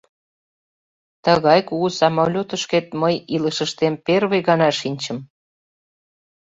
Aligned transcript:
Тыгай 1.23 1.59
кугу 1.67 1.87
самолётышкет 1.99 2.87
мый 3.01 3.15
илышыштем 3.35 3.93
первый 4.05 4.41
гана 4.47 4.69
шинчым. 4.79 5.17